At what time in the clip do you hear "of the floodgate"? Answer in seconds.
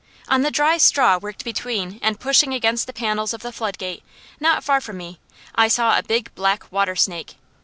3.35-4.01